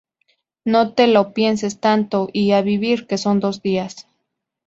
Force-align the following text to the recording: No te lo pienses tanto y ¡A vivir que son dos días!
No 0.65 0.95
te 0.95 1.05
lo 1.05 1.31
pienses 1.31 1.79
tanto 1.79 2.27
y 2.33 2.53
¡A 2.53 2.63
vivir 2.63 3.05
que 3.05 3.19
son 3.19 3.39
dos 3.39 3.61
días! 3.61 4.07